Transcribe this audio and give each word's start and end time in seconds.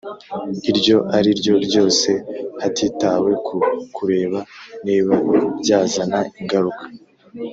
iryo 0.71 0.97
ari 1.17 1.29
ryo 1.39 1.55
ryose 1.65 2.09
hatitawe 2.61 3.31
ku 3.45 3.55
kureba 3.95 4.39
niba 4.85 5.15
ryazana 5.61 6.19
ingaruka 6.39 6.83